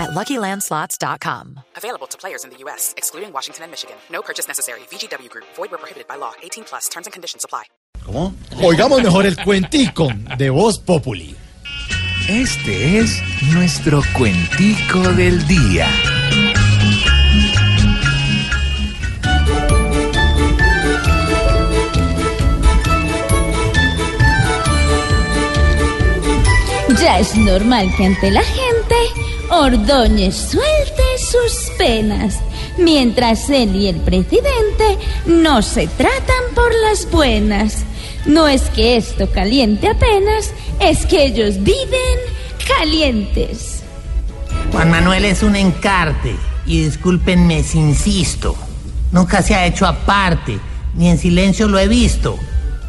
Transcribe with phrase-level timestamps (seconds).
[0.00, 1.60] at LuckyLandSlots.com.
[1.76, 3.96] Available to players in the U.S., excluding Washington and Michigan.
[4.10, 4.80] No purchase necessary.
[4.90, 5.44] VGW Group.
[5.56, 6.32] Void where prohibited by law.
[6.42, 6.88] 18 plus.
[6.88, 7.64] Terms and conditions apply.
[8.04, 8.32] ¿Cómo?
[8.62, 10.08] Oigamos mejor el cuentico
[10.38, 11.36] de Voz Populi.
[12.28, 15.86] Este es nuestro cuentico del día.
[27.00, 32.38] Ya es normal que ante la gente Ordóñez suelte sus penas,
[32.78, 37.78] mientras él y el presidente no se tratan por las buenas.
[38.26, 42.18] No es que esto caliente apenas, es que ellos viven
[42.78, 43.82] calientes.
[44.70, 48.54] Juan Manuel es un encarte y discúlpenme si insisto.
[49.10, 50.60] Nunca se ha hecho aparte,
[50.94, 52.38] ni en silencio lo he visto.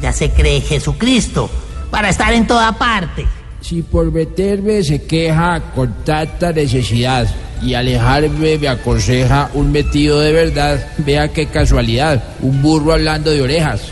[0.00, 1.48] Ya se cree Jesucristo
[1.92, 3.26] para estar en toda parte.
[3.60, 7.26] Si por meterme se queja con tanta necesidad
[7.60, 13.42] y alejarme me aconseja un metido de verdad, vea qué casualidad, un burro hablando de
[13.42, 13.90] orejas.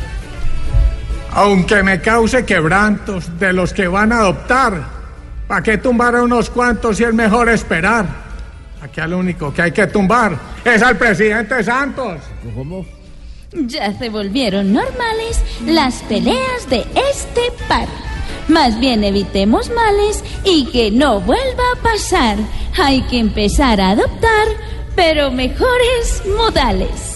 [1.33, 4.83] Aunque me cause quebrantos de los que van a adoptar,
[5.47, 8.06] ¿para qué tumbar a unos cuantos si es mejor esperar?
[8.80, 12.20] Aquí al único que hay que tumbar es al presidente Santos.
[12.55, 12.86] ¿Cómo?
[13.53, 18.05] Ya se volvieron normales las peleas de este par.
[18.48, 22.36] Más bien evitemos males y que no vuelva a pasar.
[22.78, 24.47] Hay que empezar a adoptar,
[24.94, 27.16] pero mejores modales.